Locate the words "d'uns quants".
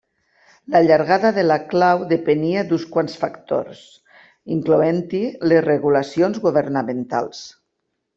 2.71-3.17